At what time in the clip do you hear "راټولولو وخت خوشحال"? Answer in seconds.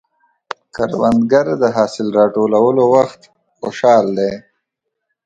2.19-4.05